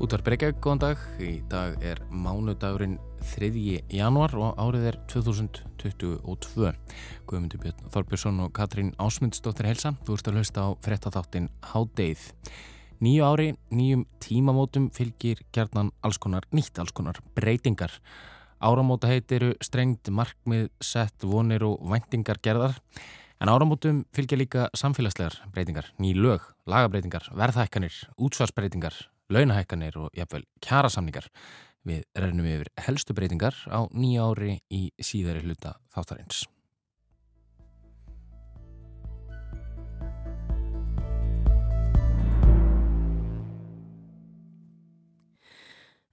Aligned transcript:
Útvar 0.00 0.22
Breykjavík, 0.24 0.62
góðan 0.64 0.78
dag. 0.80 1.00
Í 1.20 1.42
dag 1.52 1.74
er 1.84 1.98
mánudagurinn 2.08 2.94
3. 3.34 3.50
januar 3.92 4.32
og 4.32 4.56
árið 4.56 4.86
er 4.88 4.96
2022. 5.12 6.70
Guðmundur 7.28 7.60
Björn 7.60 7.90
Þorbjörnsson 7.92 8.38
og 8.40 8.54
Katrín 8.56 8.94
Ásmundsdóttir 8.96 9.68
helsa. 9.68 9.92
Þú 10.08 10.16
ert 10.16 10.30
að 10.32 10.38
hlusta 10.40 10.64
á 10.64 10.68
frettatháttin 10.86 11.50
Hádeið. 11.74 12.24
Nýju 13.04 13.28
ári, 13.28 13.50
nýjum 13.68 14.06
tímamótum 14.24 14.88
fylgir 14.96 15.44
gerðnan 15.52 15.92
alls 16.00 16.16
konar 16.16 16.48
nýtt, 16.48 16.80
alls 16.80 16.96
konar 16.96 17.20
breytingar. 17.36 17.92
Áramóta 18.56 19.12
heit 19.12 19.28
eru 19.36 19.52
strengt 19.60 20.08
markmið, 20.08 20.70
sett, 20.80 21.28
vonir 21.28 21.68
og 21.68 21.76
væntingar 21.92 22.40
gerðar. 22.40 22.80
En 23.36 23.52
áramótum 23.52 24.06
fylgja 24.16 24.40
líka 24.40 24.68
samfélagslegar 24.72 25.42
breytingar, 25.52 25.92
ný 26.00 26.16
lög, 26.16 26.54
lagabreitingar, 26.64 27.28
verðhækkanir, 27.36 28.06
útsvarsbreytingar, 28.16 28.96
launahækkanir 29.30 29.98
og 29.98 30.10
jafnvel 30.16 30.46
kjærasamningar. 30.64 31.30
Við 31.86 32.04
rennum 32.18 32.44
yfir 32.44 32.68
helstu 32.84 33.14
breytingar 33.16 33.56
á 33.72 33.88
nýja 33.88 34.26
ári 34.28 34.58
í 34.68 34.90
síðari 35.00 35.44
hluta 35.46 35.78
þáttarins. 35.94 36.44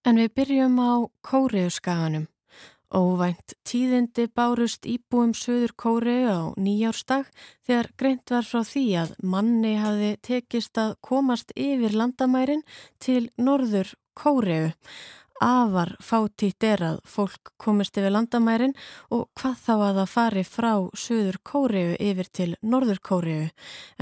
En 0.07 0.15
við 0.15 0.31
byrjum 0.39 0.77
á 0.79 1.03
Kóriuskaganum. 1.19 2.29
Óvænt 2.87 3.51
tíðindi 3.67 4.29
bárust 4.31 4.85
íbúum 4.87 5.33
Suður 5.35 5.73
Kóreu 5.75 6.27
á 6.31 6.39
nýjárstag 6.55 7.27
þegar 7.67 7.89
greint 7.99 8.31
var 8.31 8.47
frá 8.47 8.61
því 8.63 8.83
að 9.01 9.11
manni 9.27 9.73
hafi 9.75 10.13
tekist 10.23 10.79
að 10.79 10.93
komast 11.03 11.51
yfir 11.51 11.91
landamærin 11.99 12.63
til 13.03 13.27
Norður 13.35 13.91
Kóreu. 14.15 14.71
Afar 15.43 15.91
fátítt 16.01 16.63
er 16.65 16.81
að 16.81 16.95
fólk 17.05 17.51
komist 17.61 17.97
yfir 17.99 18.09
landamærin 18.15 18.73
og 19.13 19.27
hvað 19.37 19.59
þá 19.65 19.73
að 19.75 19.99
það 19.99 20.09
fari 20.13 20.43
frá 20.47 20.71
Suður 20.97 21.37
Kóreu 21.45 21.91
yfir 22.01 22.29
til 22.33 22.55
Norður 22.61 23.01
Kóreu 23.05 23.45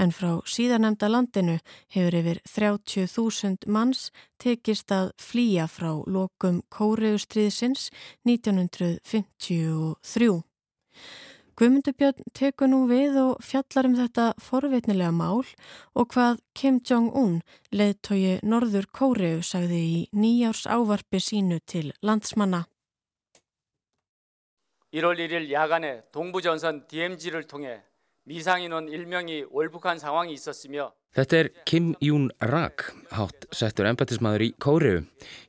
en 0.00 0.14
frá 0.16 0.40
síðanemda 0.48 1.10
landinu 1.12 1.58
hefur 1.92 2.16
yfir 2.22 2.40
30.000 2.48 3.68
manns 3.68 4.08
tekist 4.40 4.92
að 4.96 5.12
flýja 5.20 5.68
frá 5.68 5.92
lokum 6.08 6.62
Kóreustriðsins 6.72 7.90
1953. 8.24 10.40
Guðmundubjörn 11.59 12.31
tekur 12.33 12.69
nú 12.71 12.85
við 12.89 13.17
og 13.21 13.41
fjallar 13.45 13.85
um 13.89 13.95
þetta 13.99 14.31
forveitnilega 14.41 15.11
mál 15.13 15.43
og 15.93 16.07
hvað 16.13 16.39
Kim 16.57 16.79
Jong-un, 16.81 17.41
leðtogi 17.69 18.39
Norður 18.41 18.87
Kóreu, 18.89 19.43
sagði 19.45 19.81
í 19.81 19.99
nýjárs 20.15 20.63
ávarpi 20.65 21.21
sínu 21.21 21.59
til 21.65 21.91
landsmanna. 22.01 22.63
1월 24.91 25.21
1일 25.23 25.51
야간에 25.51 26.03
동부전선 26.11 26.87
DMZ를 26.87 27.47
통해 27.47 27.83
미상인원 28.23 28.87
1명이 28.87 29.47
월북한 29.51 29.99
상황이 29.99 30.33
있었으며 30.33 30.93
Þetta 31.16 31.36
er 31.38 31.48
Kim 31.64 31.94
Jún-rak, 32.04 32.82
hátt 33.16 33.46
settur 33.56 33.86
embatismadur 33.88 34.42
í 34.44 34.50
Kóriu. 34.60 34.98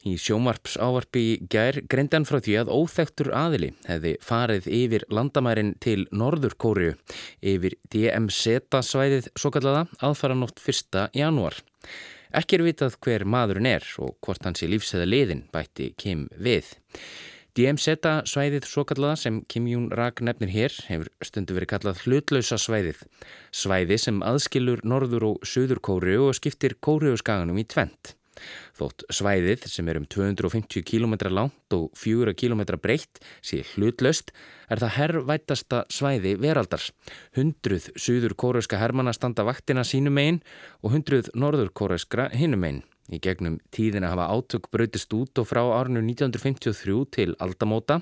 Í 0.08 0.14
sjómarps 0.16 0.78
ávarpi 0.80 1.42
gær 1.52 1.82
greindan 1.92 2.24
frá 2.24 2.38
því 2.40 2.56
að 2.62 2.72
óþektur 2.72 3.34
aðili 3.36 3.74
hefði 3.84 4.14
farið 4.24 4.70
yfir 4.78 5.04
landamærin 5.12 5.74
til 5.84 6.06
Norður 6.16 6.56
Kóriu 6.56 6.94
yfir 7.44 7.76
DMZ-svæðið 7.92 9.28
svo 9.36 9.52
kallaða 9.52 9.84
aðfara 10.08 10.40
nótt 10.40 10.64
1. 10.64 11.02
janúar. 11.20 11.60
Ekki 12.32 12.62
er 12.62 12.64
vitað 12.70 12.96
hver 13.04 13.28
maðurinn 13.28 13.68
er 13.68 13.92
og 14.00 14.16
hvort 14.24 14.48
hans 14.48 14.64
í 14.64 14.72
lífsæða 14.72 15.12
liðin 15.12 15.50
bætti 15.52 15.92
Kim 16.00 16.30
við. 16.40 16.78
DMZ-svæðið 17.58 18.68
svo 18.70 18.84
kallaða 18.86 19.18
sem 19.18 19.38
Kim 19.50 19.66
Jún-rak 19.66 20.20
nefnir 20.22 20.52
hér 20.54 20.76
hefur 20.92 21.08
stundu 21.26 21.56
verið 21.58 21.72
kallað 21.72 22.04
hlutlausa 22.04 22.60
svæðið. 22.62 23.00
Svæði 23.50 23.98
sem 24.04 24.20
aðskilur 24.22 24.84
Norður 24.86 25.26
og 25.32 25.48
Suður 25.48 25.82
Kóru 25.82 26.20
og 26.28 26.36
skiptir 26.38 26.76
Kóruuskaganum 26.78 27.58
í 27.58 27.66
tvent. 27.66 28.14
Þótt 28.78 29.08
svæðið 29.10 29.66
sem 29.72 29.88
er 29.90 29.98
um 29.98 30.06
250 30.06 30.86
km 30.86 31.16
langt 31.34 31.74
og 31.74 31.88
4 31.98 32.36
km 32.38 32.62
breytt 32.78 33.24
sé 33.42 33.64
hlutlaust 33.72 34.30
er 34.70 34.84
það 34.84 34.94
herrvætasta 35.00 35.80
svæði 35.90 36.36
veraldars. 36.38 36.92
Hundruð 37.34 37.90
Suður 37.98 38.38
Kóruuska 38.38 38.78
hermana 38.78 39.16
standa 39.18 39.48
vaktina 39.48 39.82
sínum 39.82 40.22
einn 40.22 40.44
og 40.84 40.94
hundruð 40.94 41.34
Norður 41.34 41.74
Kóruuskra 41.74 42.30
hinnum 42.38 42.70
einn. 42.70 42.84
Í 43.08 43.22
gegnum 43.24 43.56
tíðina 43.72 44.10
hafa 44.12 44.26
átök 44.36 44.68
brautist 44.74 45.14
út 45.16 45.40
og 45.40 45.48
frá 45.48 45.62
árinu 45.64 46.02
1953 46.04 47.06
til 47.16 47.36
aldamóta 47.40 48.02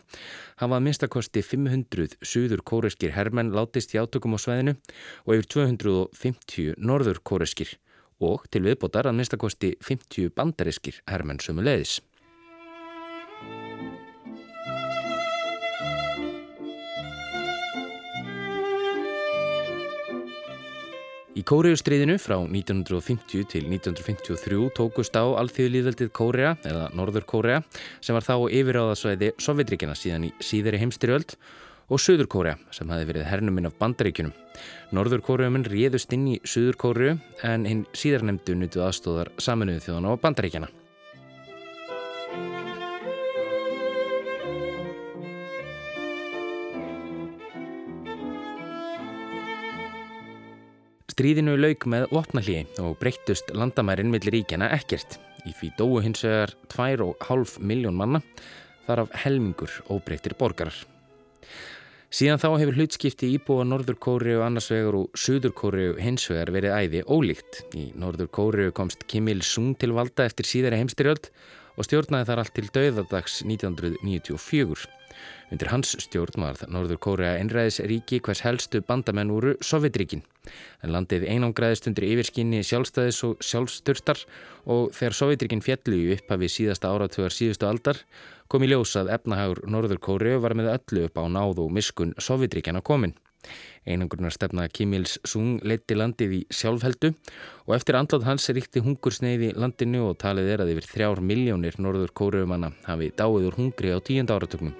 hafa 0.61 0.79
minnstakosti 0.81 1.43
500 1.45 2.17
suður 2.25 2.63
kóreskir 2.65 3.13
hermenn 3.13 3.53
látist 3.53 3.93
í 3.93 4.01
átökum 4.01 4.33
á 4.33 4.39
sveðinu 4.41 4.73
og 5.27 5.35
yfir 5.37 5.51
250 5.59 6.81
norður 6.81 7.21
kóreskir 7.21 7.77
og 8.25 8.49
til 8.49 8.65
viðbótar 8.65 9.05
að 9.05 9.19
minnstakosti 9.19 9.75
50 9.83 10.33
bandariskir 10.33 11.01
hermenn 11.05 11.43
sömu 11.43 11.61
leiðis. 11.61 11.99
Í 21.35 21.41
Kóriustriðinu 21.43 22.13
frá 22.15 22.37
1950 22.39 23.49
til 23.51 23.65
1953 23.67 24.69
tókust 24.77 25.17
á 25.19 25.35
alþjóðlýðveldið 25.35 26.13
Kórea 26.15 26.53
eða 26.63 26.85
Norður 26.95 27.25
Kórea 27.27 27.57
sem 27.99 28.15
var 28.15 28.23
þá 28.23 28.47
yfiráðasvæði 28.55 29.33
Sovjetríkina 29.43 29.97
síðan 29.99 30.29
í 30.29 30.31
síðari 30.39 30.79
heimstyrjöld 30.79 31.35
og 31.91 31.99
Suður 31.99 32.31
Kórea 32.31 32.55
sem 32.71 32.87
hafi 32.87 33.09
verið 33.11 33.27
hernuminn 33.27 33.67
af 33.67 33.75
bandaríkunum. 33.83 34.31
Norður 34.95 35.25
Kóreuminn 35.27 35.67
réðust 35.67 36.15
inn 36.15 36.37
í 36.37 36.39
Suður 36.47 36.79
Kóriu 36.79 37.19
en 37.43 37.67
hinn 37.67 37.83
síðarnemdu 37.91 38.55
nutu 38.55 38.87
aðstóðar 38.87 39.35
saminuðu 39.35 39.83
þjóðan 39.89 40.07
á 40.07 40.11
bandaríkjana. 40.23 40.71
Stríðinu 51.15 51.53
lauk 51.55 51.85
með 51.87 52.09
vopnallíi 52.11 52.65
og 52.83 52.97
breyttust 52.99 53.53
landamærin 53.55 54.09
millir 54.11 54.33
ríkjana 54.35 54.67
ekkert. 54.75 55.13
Í 55.47 55.53
því 55.55 55.69
dóu 55.77 56.01
hins 56.03 56.25
vegar 56.25 56.51
2,5 56.73 57.53
miljón 57.63 57.95
manna, 57.95 58.19
þar 58.83 59.05
af 59.05 59.13
helmingur 59.21 59.71
óbreyttir 59.87 60.35
borgarar. 60.35 60.75
Síðan 62.11 62.41
þá 62.43 62.49
hefur 62.59 62.81
hlutskipti 62.81 63.29
íbúa 63.31 63.63
Norður 63.63 63.95
Kóriu 63.95 64.43
annars 64.43 64.67
vegar 64.73 64.99
og 64.99 65.15
Suður 65.15 65.55
Kóriu 65.55 65.95
hins 66.03 66.27
vegar 66.27 66.51
verið 66.51 66.75
æði 66.81 67.05
ólíkt. 67.07 67.63
Í 67.79 67.85
Norður 67.95 68.33
Kóriu 68.35 68.75
komst 68.75 69.07
Kim 69.07 69.31
Il-sung 69.31 69.71
til 69.79 69.95
valda 69.95 70.27
eftir 70.27 70.51
síðari 70.51 70.83
heimstyrjöld 70.83 71.31
og 71.79 71.87
stjórnaði 71.87 72.27
þar 72.27 72.43
allt 72.43 72.57
til 72.59 72.67
döðadags 72.75 73.39
1994. 73.47 74.91
Undir 75.53 75.69
hans 75.71 75.95
stjórn 76.03 76.43
var 76.43 76.61
Norður 76.71 76.99
Kórea 77.01 77.35
einræðis 77.39 77.81
ríki 77.85 78.21
hvers 78.25 78.43
helstu 78.45 78.81
bandamenn 78.85 79.33
úru 79.33 79.55
Sovjetríkin. 79.61 80.23
En 80.83 80.93
landið 80.93 81.27
einangraðist 81.29 81.89
undir 81.89 82.07
yfirskinni 82.09 82.61
sjálfstæðis 82.65 83.21
og 83.27 83.43
sjálfsturtar 83.45 84.23
og 84.65 84.89
þegar 84.97 85.19
Sovjetríkin 85.19 85.65
fjallu 85.65 85.99
í 85.99 86.15
upphafi 86.17 86.49
síðasta 86.51 86.93
áratugar 86.93 87.33
síðustu 87.33 87.69
aldar 87.69 88.01
kom 88.47 88.65
í 88.65 88.71
ljósað 88.71 89.11
efnahagur 89.15 89.63
Norður 89.69 90.01
Kórea 90.01 90.41
var 90.41 90.57
með 90.57 90.73
öllu 90.77 91.05
upp 91.09 91.21
á 91.21 91.25
náð 91.29 91.63
og 91.65 91.71
miskun 91.73 92.13
Sovjetríkjana 92.21 92.83
komin. 92.85 93.15
Einangurnar 93.85 94.33
stefna 94.33 94.65
Kim 94.73 94.95
Il-sung 94.97 95.59
leiti 95.69 95.97
landið 95.97 96.33
í 96.39 96.41
sjálfheldu 96.59 97.11
og 97.67 97.75
eftir 97.77 97.99
andlátt 97.99 98.25
hans 98.25 98.49
ríkti 98.57 98.81
hungursneiði 98.85 99.51
landinu 99.53 100.07
og 100.09 100.17
talið 100.23 100.51
er 100.55 100.65
að 100.65 100.73
yfir 100.73 100.89
þrjár 100.95 101.21
miljónir 101.21 101.77
norður 101.77 102.15
kóruumanna 102.17 102.73
hafi 102.89 103.13
dáið 103.13 103.51
úr 103.51 103.61
hungri 103.61 103.93
á 103.93 104.01
tíund 104.01 104.33
áratögnum. 104.33 104.73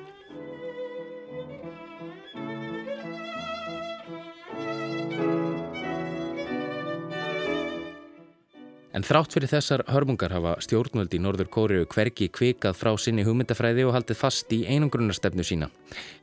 En 8.95 9.03
þrátt 9.03 9.33
fyrir 9.36 9.51
þessar 9.51 9.81
hörmungar 9.92 10.31
hafa 10.31 10.53
stjórnvöldi 10.63 11.18
í 11.18 11.24
Norður 11.25 11.50
Kóriu 11.51 11.88
hverki 11.92 12.30
kvikað 12.31 12.77
frá 12.80 12.94
sinni 12.95 13.25
hugmyndafræði 13.27 13.83
og 13.89 13.92
haldið 13.92 14.21
fast 14.21 14.53
í 14.56 14.62
einangrunarstefnu 14.71 15.44
sína. 15.44 15.68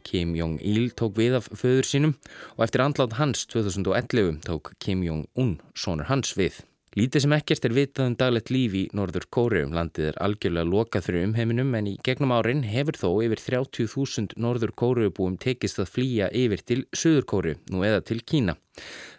Kim 0.09 0.33
Jong-il 0.39 0.89
tók 0.97 1.19
við 1.21 1.37
af 1.37 1.51
föður 1.53 1.91
sínum 1.91 2.15
og 2.57 2.65
eftir 2.65 2.87
andlátt 2.87 3.19
hans 3.19 3.45
2011 3.53 4.41
tók 4.49 4.73
Kim 4.81 5.05
Jong-un, 5.05 5.59
sonur 5.77 6.09
hans, 6.09 6.33
við. 6.41 6.63
Lítið 6.97 7.27
sem 7.27 7.37
ekkert 7.37 7.69
er 7.69 7.77
vitað 7.77 8.09
um 8.09 8.17
daglegt 8.25 8.49
líf 8.53 8.81
í 8.81 8.87
Norður 8.97 9.29
Kórium. 9.29 9.77
Landið 9.77 10.09
er 10.15 10.25
algjörlega 10.25 10.73
lokað 10.73 11.11
fyrir 11.11 11.29
umheiminum 11.29 11.77
en 11.77 11.93
í 11.93 11.99
gegnum 12.09 12.33
árin 12.33 12.65
hefur 12.65 12.97
þó 13.05 13.09
yfir 13.29 13.45
30.000 13.53 14.41
Norður 14.41 14.73
Kóriubúum 14.81 15.37
tekist 15.41 15.81
að 15.81 15.93
flýja 15.93 16.33
yfir 16.33 16.65
til 16.65 16.83
Suður 16.97 17.29
Kóriu, 17.29 17.61
nú 17.69 17.85
eða 17.85 18.01
til 18.01 18.25
Kína. 18.25 18.57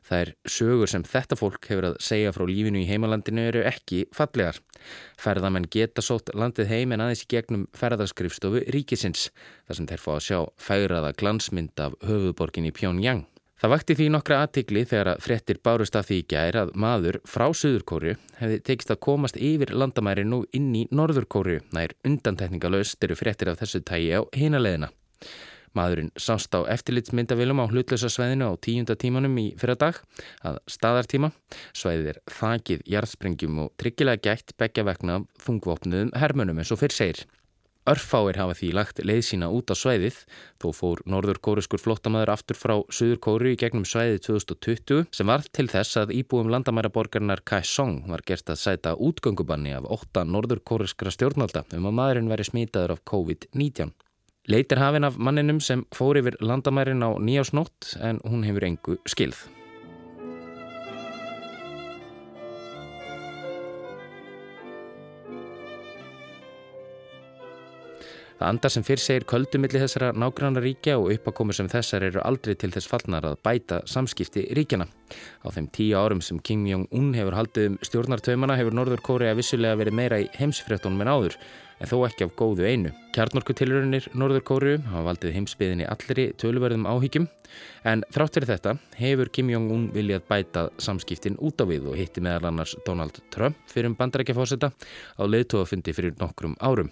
Það 0.03 0.19
er 0.19 0.31
sögur 0.49 0.91
sem 0.91 1.03
þetta 1.07 1.37
fólk 1.39 1.67
hefur 1.69 1.87
að 1.91 1.99
segja 2.03 2.33
frá 2.35 2.43
lífinu 2.49 2.81
í 2.81 2.87
heimalandinu 2.89 3.45
eru 3.49 3.61
ekki 3.69 4.03
fallegar. 4.15 4.59
Ferðamenn 5.21 5.69
geta 5.71 6.03
sótt 6.03 6.33
landið 6.35 6.71
heim 6.73 6.95
en 6.95 7.05
aðeins 7.05 7.23
í 7.23 7.29
gegnum 7.31 7.67
ferðarskrifstofu 7.77 8.65
ríkisins, 8.75 9.29
þar 9.67 9.79
sem 9.79 9.91
þeir 9.91 10.03
fá 10.03 10.09
að 10.17 10.25
sjá 10.27 10.39
færaða 10.59 11.13
glansmynd 11.21 11.85
af 11.85 11.95
höfuborgin 12.03 12.67
í 12.67 12.73
Pjóngjang. 12.75 13.23
Það 13.63 13.71
vakti 13.71 13.95
því 13.95 14.05
nokkra 14.11 14.37
aðtikli 14.43 14.81
þegar 14.83 15.09
að 15.13 15.21
frettir 15.23 15.59
bárust 15.63 15.95
af 15.95 16.09
því 16.09 16.15
í 16.19 16.23
gær 16.33 16.57
að 16.59 16.73
maður 16.83 17.17
frá 17.23 17.45
Suðurkóru 17.55 18.17
hefði 18.41 18.57
tekist 18.67 18.91
að 18.91 18.99
komast 19.05 19.39
yfir 19.39 19.71
landamæri 19.71 20.25
nú 20.27 20.41
inn 20.51 20.73
í 20.75 20.81
Norðurkóru. 20.91 21.61
Nær 21.71 21.93
undantekningalöst 22.03 23.07
eru 23.07 23.15
frettir 23.15 23.53
af 23.53 23.61
þessu 23.61 23.79
tægi 23.87 24.11
á 24.19 24.21
hinaleðina. 24.35 24.91
Maðurinn 25.73 26.11
sást 26.21 26.53
á 26.53 26.61
eftirlitsmyndavilum 26.69 27.61
á 27.61 27.65
hlutlösa 27.65 28.11
sveðinu 28.13 28.49
á 28.49 28.53
tíunda 28.61 28.93
tímanum 28.99 29.37
í 29.41 29.45
fyrra 29.57 29.73
dag 29.79 30.01
að 30.45 30.59
staðartíma. 30.69 31.31
Sveðið 31.73 32.11
er 32.13 32.19
þakið 32.29 32.83
jarðsprengjum 32.93 33.63
og 33.65 33.71
tryggilega 33.81 34.21
gætt 34.29 34.53
begja 34.61 34.85
vegna 34.85 35.23
þungvopnuðum 35.41 36.13
hermönum 36.21 36.61
eins 36.61 36.73
og 36.75 36.83
fyrr 36.83 36.93
segir. 36.93 37.23
Örfáir 37.83 38.37
hafa 38.39 38.53
því 38.55 38.69
lagt 38.77 39.01
leið 39.03 39.25
sína 39.27 39.49
út 39.51 39.67
á 39.67 39.75
svæðið, 39.75 40.21
þó 40.61 40.67
fór 40.71 41.01
norður-kóriskur 41.03 41.81
flottamæður 41.83 42.31
aftur 42.31 42.55
frá 42.55 42.75
Suður-Kóru 42.87 43.51
í 43.51 43.57
gegnum 43.59 43.83
svæðið 43.83 44.21
2020 44.29 45.09
sem 45.11 45.27
var 45.27 45.43
til 45.51 45.67
þess 45.67 45.99
að 45.99 46.13
íbúum 46.15 46.53
landamæraborgarnar 46.53 47.43
Kaesong 47.43 48.05
var 48.07 48.23
gert 48.23 48.53
að 48.53 48.61
sæta 48.61 48.95
útgöngubanni 48.95 49.75
af 49.75 49.89
8 49.97 50.23
norður-kóriskra 50.31 51.11
stjórnalda 51.11 51.65
um 51.75 51.91
að 51.91 51.97
maðurinn 51.99 52.31
veri 52.31 52.47
smitaður 52.47 52.95
af 52.95 53.03
COVID-19. 53.11 53.91
Leitir 54.43 54.75
hafinn 54.75 55.07
af 55.07 55.15
manninum 55.15 55.61
sem 55.63 55.85
fór 55.95 56.17
yfir 56.19 56.35
landamærin 56.43 56.99
á 56.99 57.15
nýjásnótt 57.15 57.93
en 58.03 58.19
hún 58.27 58.43
hefur 58.43 58.65
engu 58.67 58.97
skilð. 59.07 59.39
Það 68.39 68.47
andar 68.49 68.73
sem 68.73 68.83
fyrr 68.83 69.01
segir 69.01 69.25
köldumilli 69.29 69.81
þessara 69.83 70.09
nágranna 70.17 70.61
ríkja 70.63 70.97
og 70.99 71.11
uppakomur 71.13 71.55
sem 71.55 71.69
þessar 71.71 72.07
eru 72.09 72.21
aldrei 72.25 72.55
til 72.59 72.71
þess 72.73 72.89
fallnar 72.89 73.27
að 73.29 73.37
bæta 73.45 73.81
samskipti 73.89 74.47
ríkjana. 74.57 74.87
Á 75.45 75.47
þeim 75.53 75.67
tíu 75.75 75.99
árum 75.99 76.23
sem 76.25 76.39
Kim 76.41 76.65
Jong-un 76.67 77.13
hefur 77.13 77.37
haldið 77.37 77.69
um 77.69 77.77
stjórnartöymana 77.85 78.57
hefur 78.57 78.73
Norður 78.73 79.03
Kórea 79.05 79.35
vissulega 79.37 79.77
verið 79.79 79.97
meira 79.99 80.19
í 80.23 80.25
heimsfréttunum 80.39 81.03
en 81.05 81.11
áður, 81.13 81.37
en 81.77 81.89
þó 81.91 81.95
ekki 82.07 82.25
af 82.25 82.33
góðu 82.39 82.65
einu. 82.65 82.93
Kjarnorkutilurinnir 83.13 84.09
Norður 84.17 84.45
Kóru 84.47 84.73
hafa 84.87 85.05
valdið 85.11 85.35
heimsbyðinni 85.37 85.87
allri 85.93 86.27
tölverðum 86.41 86.87
áhyggjum, 86.89 87.29
en 87.85 88.03
þrátt 88.15 88.39
fyrir 88.39 88.51
þetta 88.55 88.75
hefur 88.97 89.31
Kim 89.35 89.53
Jong-un 89.53 89.85
viljað 89.93 90.25
bæta 90.31 90.65
samskiptin 90.81 91.37
út 91.37 91.61
á 91.61 91.65
við 91.69 91.91
og 91.91 91.99
hitti 91.99 92.23
meðal 92.25 92.49
annars 92.49 92.73
Donald 92.87 93.21
Trump 93.35 93.61
fyrir 93.69 93.91
um 93.91 93.99
bandarækjafósita 93.99 94.73
á 94.73 95.23
leðtóafundi 95.29 95.93
fyrir 95.93 96.17
nokkrum 96.17 96.57
árum. 96.63 96.89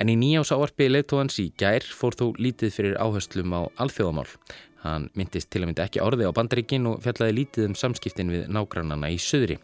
En 0.00 0.08
í 0.08 0.16
nýjás 0.16 0.52
áarpi 0.54 0.88
leittóhans 0.88 1.38
í 1.42 1.50
gær 1.60 1.84
fór 1.84 2.16
þó 2.16 2.26
lítið 2.40 2.76
fyrir 2.76 3.00
áherslum 3.00 3.52
á 3.52 3.60
alþjóðamál. 3.82 4.28
Hann 4.82 5.10
myndist 5.14 5.50
til 5.52 5.62
að 5.62 5.70
mynda 5.70 5.86
ekki 5.86 6.02
orði 6.02 6.26
á 6.26 6.34
bandaríkin 6.34 6.88
og 6.90 7.02
fjallaði 7.04 7.36
lítið 7.38 7.68
um 7.68 7.76
samskiptin 7.78 8.32
við 8.32 8.48
nágrannana 8.50 9.12
í 9.12 9.18
söðri. 9.22 9.60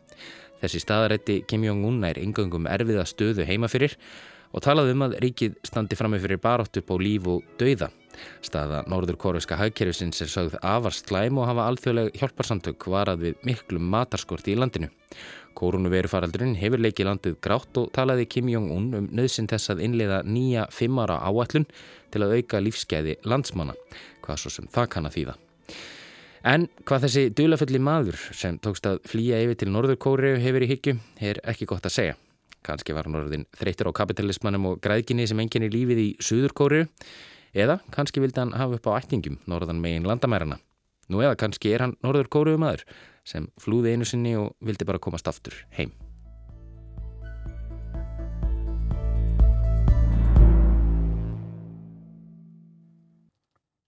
Þessi 0.62 0.82
staðarætti 0.82 1.40
Kim 1.48 1.64
Jong-un 1.66 2.02
er 2.06 2.20
yngöngum 2.22 2.68
erfiða 2.70 3.06
stöðu 3.06 3.46
heima 3.46 3.70
fyrir 3.70 3.96
og 4.54 4.64
talaði 4.64 4.94
um 4.94 5.04
að 5.06 5.16
ríkið 5.22 5.56
standi 5.66 5.98
frammi 5.98 6.20
fyrir 6.22 6.40
barótt 6.42 6.78
upp 6.80 6.92
á 6.92 6.96
líf 7.02 7.26
og 7.30 7.44
dauða. 7.60 7.90
Staða 8.42 8.82
norður 8.90 9.18
kóruska 9.20 9.58
hagkerfisins 9.58 10.22
er 10.24 10.30
sögð 10.32 10.56
afar 10.62 10.94
slæm 10.96 11.38
og 11.38 11.46
hafa 11.50 11.68
alþjóðleg 11.70 12.16
hjálparsamtök 12.18 12.88
varað 12.90 13.26
við 13.26 13.44
miklum 13.46 13.86
matarskorti 13.92 14.54
í 14.54 14.58
landinu. 14.58 14.90
Koronavirufaraldurinn 15.58 16.54
hefur 16.60 16.82
leikið 16.84 17.08
landið 17.08 17.36
grátt 17.42 17.80
og 17.80 17.90
talaði 17.96 18.28
Kim 18.30 18.50
Jong-un 18.52 18.88
um 18.94 19.08
nöðsinn 19.18 19.48
þess 19.50 19.72
að 19.72 19.82
innleiða 19.88 20.22
nýja 20.26 20.68
fimmara 20.74 21.18
áallun 21.26 21.66
til 22.12 22.22
að 22.22 22.36
auka 22.38 22.62
lífskeiði 22.62 23.18
landsmanna, 23.26 23.74
hvað 24.22 24.42
svo 24.44 24.54
sem 24.54 24.68
það 24.74 24.90
kann 24.94 25.08
að 25.10 25.16
þýða. 25.18 25.34
En 26.46 26.68
hvað 26.86 27.04
þessi 27.06 27.24
dulafulli 27.34 27.80
maður 27.82 28.20
sem 28.36 28.58
tókst 28.62 28.86
að 28.86 29.00
flýja 29.10 29.40
yfir 29.42 29.58
til 29.58 29.70
Norður 29.74 29.98
Kóriu 30.00 30.38
hefur 30.38 30.64
í 30.64 30.70
hyggju 30.70 30.94
er 31.26 31.42
ekki 31.50 31.66
gott 31.66 31.88
að 31.88 31.96
segja. 31.96 32.14
Kanski 32.66 32.94
var 32.94 33.08
Norðin 33.10 33.46
þreytur 33.58 33.90
á 33.90 33.98
kapitalismannum 33.98 34.70
og 34.72 34.80
græðginni 34.84 35.26
sem 35.28 35.42
enginni 35.42 35.70
lífið 35.72 36.00
í 36.04 36.08
Suður 36.22 36.54
Kóriu 36.54 36.86
eða 37.54 37.78
kannski 37.94 38.22
vildi 38.22 38.42
hann 38.42 38.54
hafa 38.58 38.78
upp 38.78 38.88
á 38.90 38.98
ættingum 39.00 39.38
Norðan 39.50 39.82
megin 39.82 40.06
landamærarna. 40.06 40.58
Nú 41.08 41.22
eða 41.24 41.38
kannski 41.40 41.72
er 41.72 41.86
hann 41.86 41.96
Norður 42.04 42.30
Kóriu 42.30 42.58
maður 42.60 42.84
sem 43.28 43.48
flúði 43.60 43.92
einu 43.92 44.06
sinni 44.08 44.34
og 44.40 44.54
vildi 44.64 44.86
bara 44.88 45.00
komast 45.02 45.28
aftur 45.28 45.56
heim. 45.76 45.92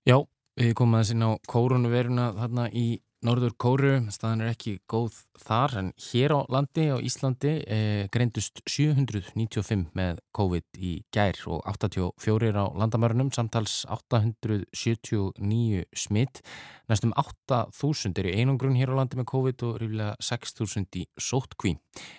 Já, 0.08 0.16
við 0.58 0.74
komum 0.76 0.96
aðeins 0.98 1.12
inn 1.14 1.24
á 1.24 1.30
kórunveruna 1.48 2.32
þarna 2.36 2.68
í 2.72 2.86
Norður 3.20 3.52
Kóru, 3.60 3.90
staðan 4.08 4.46
er 4.46 4.54
ekki 4.54 4.78
góð 4.88 5.18
þar 5.36 5.74
en 5.76 5.88
hér 6.00 6.32
á 6.32 6.40
landi 6.48 6.86
á 6.88 6.96
Íslandi 7.04 7.50
eh, 7.68 8.06
greindust 8.08 8.62
795 8.64 9.90
með 9.92 10.22
COVID 10.32 10.78
í 10.80 10.92
gær 11.12 11.36
og 11.52 11.60
84 11.68 12.48
á 12.56 12.64
landamörunum, 12.80 13.28
samtals 13.36 13.82
879 13.92 15.84
smitt, 15.92 16.40
næstum 16.88 17.12
8000 17.20 18.16
er 18.22 18.30
í 18.30 18.32
einungrun 18.40 18.78
hér 18.80 18.94
á 18.96 18.98
landi 19.02 19.20
með 19.20 19.28
COVID 19.34 19.66
og 19.68 19.76
rífilega 19.84 20.16
6000 20.24 20.88
í 21.02 21.04
sótkví. 21.20 21.74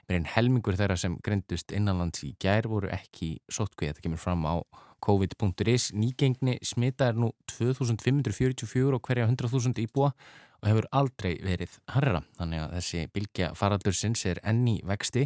Einn 0.06 0.30
helmingur 0.36 0.78
þeirra 0.78 1.00
sem 1.02 1.18
greindust 1.26 1.74
innanlands 1.74 2.22
í 2.30 2.36
gær 2.38 2.70
voru 2.70 2.94
ekki 2.94 3.40
sótkví, 3.50 3.90
þetta 3.90 4.06
kemur 4.06 4.22
fram 4.22 4.46
á 4.46 4.62
COVID.is. 5.02 5.90
Nýgengni 5.98 6.60
smitta 6.62 7.10
er 7.10 7.18
nú 7.18 7.34
2544 7.50 8.94
og 8.94 9.02
hverja 9.02 9.26
100.000 9.26 9.82
íbúa 9.82 10.14
og 10.62 10.70
hefur 10.70 10.88
aldrei 10.94 11.32
verið 11.42 11.74
harra. 11.90 12.22
Þannig 12.38 12.62
að 12.62 12.74
þessi 12.78 13.02
bylgja 13.16 13.50
faraldursins 13.58 14.22
er 14.30 14.42
enni 14.46 14.78
vexti 14.86 15.26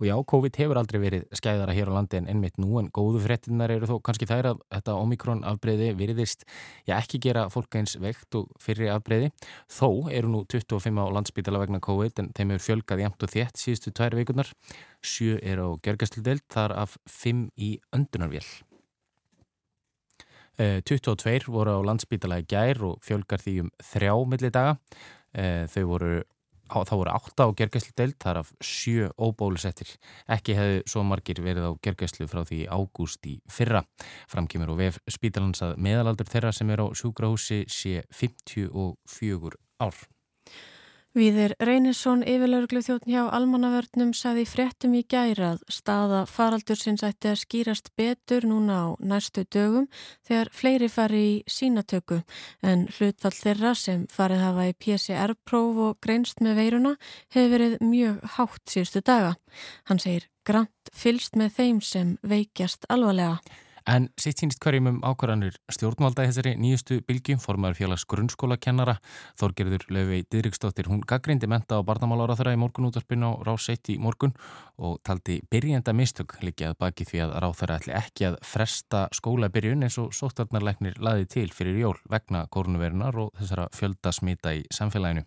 og 0.00 0.08
já, 0.08 0.14
COVID 0.32 0.58
hefur 0.58 0.80
aldrei 0.80 0.98
verið 1.02 1.26
skæðara 1.38 1.76
hér 1.76 1.92
á 1.94 1.96
landi 1.96 2.18
en 2.18 2.26
ennmitt 2.32 2.58
nú 2.58 2.80
en 2.80 2.90
góðu 2.90 3.22
frettinnar 3.22 3.70
eru 3.70 3.86
þó 3.90 3.94
kannski 4.02 4.26
þær 4.26 4.50
að 4.52 4.64
þetta 4.74 4.96
omikron 4.98 5.44
afbreyði 5.46 5.92
virðist, 6.00 6.42
já 6.88 6.96
ekki 6.98 7.22
gera 7.22 7.46
fólk 7.52 7.78
eins 7.78 7.94
vekt 8.02 8.34
og 8.38 8.50
fyrir 8.62 8.90
afbreyði. 8.96 9.30
Þó 9.70 10.10
eru 10.10 10.34
nú 10.34 10.42
25 10.50 10.98
á 10.98 11.06
landsbytala 11.14 11.62
vegna 11.62 11.82
COVID 11.82 12.24
en 12.24 12.32
þeim 12.34 12.56
hefur 12.56 12.66
fjölgað 12.66 13.06
jæmt 13.06 13.22
og 13.22 13.32
þétt 13.36 13.62
síðustu 13.62 13.94
tvær 13.94 14.18
vikunar. 14.18 14.50
Sjö 15.02 15.38
er 15.38 15.62
á 15.62 15.68
gergastludeld, 15.82 16.42
þar 16.50 16.74
af 16.82 16.98
5 17.06 17.48
í 17.54 17.76
öndunarvél. 17.94 18.46
22 20.86 21.30
eh, 21.32 21.48
voru 21.48 21.78
á 21.78 21.86
landsbítala 21.86 22.40
í 22.42 22.46
gær 22.48 22.82
og 22.86 23.00
fjölgar 23.04 23.42
því 23.42 23.54
um 23.64 23.72
þrjá 23.82 24.14
milli 24.28 24.50
daga. 24.54 24.76
Eh, 25.32 25.64
þau 25.72 25.84
voru, 25.90 26.12
þá 26.68 26.94
voru 26.94 27.14
8 27.14 27.46
á 27.46 27.48
gergæslu 27.58 27.94
deilt, 27.98 28.18
þar 28.22 28.42
af 28.42 28.52
7 28.62 29.10
óbólusettir. 29.16 29.94
Ekki 30.30 30.56
hefðu 30.58 30.82
svo 30.94 31.04
margir 31.08 31.42
verið 31.44 31.68
á 31.68 31.72
gergæslu 31.84 32.28
frá 32.30 32.44
því 32.48 32.64
ágúst 32.70 33.26
í 33.28 33.38
fyrra. 33.50 33.84
Framkymur 34.30 34.74
og 34.74 34.80
vef 34.82 35.00
spítalans 35.10 35.64
að 35.64 35.78
meðalaldur 35.82 36.30
þeirra 36.30 36.52
sem 36.56 36.70
er 36.70 36.84
á 36.84 36.86
sjúkrahúsi 36.94 37.64
sé 37.68 38.02
54 38.12 39.56
ár. 39.82 39.96
Víðir 41.12 41.52
Reynisson, 41.60 42.22
yfirlauglu 42.24 42.80
þjóttn 42.80 43.10
hjá 43.12 43.26
almannavörnum, 43.36 44.14
saði 44.16 44.46
fréttum 44.48 44.94
í 44.96 45.02
gærað 45.04 45.58
staða 45.68 46.22
faraldur 46.24 46.78
sinns 46.80 47.02
ætti 47.04 47.28
að 47.28 47.42
skýrast 47.42 47.90
betur 48.00 48.46
núna 48.48 48.78
á 48.80 48.86
næstu 48.96 49.44
dögum 49.44 49.90
þegar 50.24 50.48
fleiri 50.56 50.88
fari 50.88 51.20
í 51.20 51.34
sínatöku 51.44 52.22
en 52.64 52.86
hlutfall 52.96 53.34
þeirra 53.36 53.74
sem 53.76 54.06
farið 54.08 54.40
hafa 54.46 54.64
í 54.70 54.72
PCR-próf 54.80 55.82
og 55.84 55.98
greinst 56.00 56.40
með 56.40 56.62
veiruna 56.62 56.94
hefur 57.36 57.52
verið 57.58 57.76
mjög 57.84 58.24
hátt 58.38 58.72
síðustu 58.72 59.04
daga. 59.04 59.34
Hann 59.92 60.00
segir 60.00 60.30
grant 60.48 60.94
fylst 60.96 61.36
með 61.36 61.52
þeim 61.58 61.84
sem 61.84 62.16
veikjast 62.24 62.88
alvarlega. 62.88 63.42
En 63.90 64.06
sitt 64.20 64.38
sínist 64.38 64.60
hverjum 64.62 64.86
um 64.86 64.98
ákvarðanir 65.02 65.56
stjórnvalda 65.72 66.26
þessari 66.28 66.52
nýjustu 66.60 67.00
bylgjum, 67.06 67.40
formar 67.42 67.74
félags 67.74 68.04
grunnskólakennara, 68.06 68.94
Þorgerður 69.40 69.88
Löfvei 69.90 70.22
Didriksdóttir, 70.30 70.86
hún 70.90 71.02
gaggrindi 71.08 71.48
menta 71.50 71.80
á 71.80 71.86
barnamálára 71.86 72.36
þeirra 72.38 72.54
í 72.54 72.60
morgunútvarpinu 72.62 73.32
á 73.34 73.42
ráseitt 73.48 73.90
í 73.90 73.98
morgun 73.98 74.36
og 74.78 75.00
taldi 75.02 75.40
byrjenda 75.50 75.94
mistug 75.96 76.36
líkjað 76.46 76.78
baki 76.78 77.08
því 77.10 77.24
að 77.26 77.36
ráð 77.42 77.58
þeirra 77.62 77.80
ætli 77.82 77.96
ekki 77.98 78.28
að 78.30 78.38
fresta 78.46 79.02
skólabyrjun 79.18 79.82
eins 79.88 79.98
og 79.98 80.14
sóttarnarleiknir 80.14 81.02
laði 81.02 81.28
til 81.34 81.48
fyrir 81.50 81.82
jól 81.82 81.98
vegna 82.10 82.46
kórnuverunar 82.54 83.18
og 83.18 83.34
þessara 83.40 83.68
fjöldasmita 83.74 84.54
í 84.54 84.64
samfélaginu. 84.70 85.26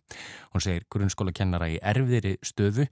Hún 0.56 0.64
segir 0.64 0.88
grunnskólakennara 0.96 1.74
í 1.76 1.80
erfiðri 1.84 2.38
stöðu 2.46 2.88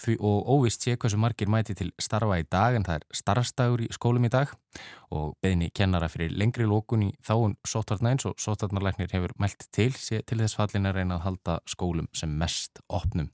því 0.00 0.16
og 0.24 0.48
óvist 0.54 0.84
sé 0.84 0.96
hversu 0.96 1.18
margir 1.20 1.50
mæti 1.50 1.76
til 1.78 1.92
starfa 2.00 2.40
í 2.40 2.46
dag 2.50 2.76
en 2.76 2.86
það 2.86 3.00
er 3.00 3.20
starfstægur 3.20 3.84
í 3.84 3.90
skólum 3.94 4.26
í 4.26 4.32
dag 4.32 4.52
og 5.10 5.34
beðni 5.42 5.70
kennara 5.74 6.08
fyrir 6.10 6.32
lengri 6.38 6.66
lókun 6.68 7.04
í 7.08 7.10
þáun 7.26 7.56
sótvarnæns 7.66 8.28
og 8.30 8.38
sótvarnarleiknir 8.40 9.10
hefur 9.12 9.34
mælt 9.42 9.66
til 9.74 9.90
til 9.92 10.38
þess 10.38 10.58
fallin 10.58 10.88
að 10.90 11.00
reyna 11.00 11.18
að 11.18 11.24
halda 11.26 11.58
skólum 11.66 12.10
sem 12.14 12.36
mest 12.38 12.82
opnum. 12.88 13.30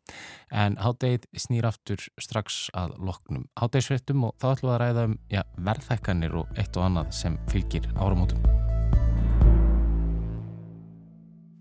En 0.50 0.78
háttegið 0.80 1.28
snýr 1.36 1.68
aftur 1.68 2.08
strax 2.20 2.66
að 2.74 2.96
loknum 2.98 3.48
háttegisvettum 3.60 4.30
og 4.30 4.38
þá 4.40 4.52
ætlum 4.54 4.70
við 4.70 4.76
að 4.76 4.80
ræða 4.84 5.08
um 5.10 5.18
ja, 5.32 5.44
verðhækkanir 5.56 6.40
og 6.42 6.56
eitt 6.56 6.76
og 6.76 6.88
annað 6.88 7.12
sem 7.24 7.38
fylgir 7.52 7.92
áramótum. 7.96 8.65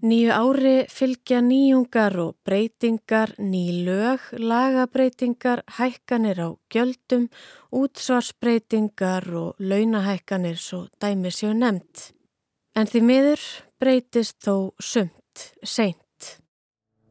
Nýju 0.05 0.29
ári 0.29 0.74
fylgja 0.85 1.39
nýjungar 1.41 2.13
og 2.21 2.35
breytingar, 2.45 3.31
ný 3.41 3.81
lög, 3.88 4.21
lagabreitingar, 4.38 5.63
hækkanir 5.79 6.38
á 6.45 6.50
gjöldum, 6.69 7.25
útsvarsbreytingar 7.74 9.25
og 9.33 9.55
launahækkanir 9.57 10.62
svo 10.62 10.83
dæmi 11.01 11.31
séu 11.33 11.55
nefnt. 11.57 12.13
En 12.77 12.85
því 12.85 13.01
miður 13.01 13.47
breytist 13.81 14.45
þó 14.45 14.77
sumt, 14.77 15.47
seint. 15.65 16.38